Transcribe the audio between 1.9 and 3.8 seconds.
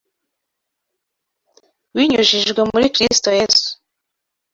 Binyujijwe muri Kristo yesu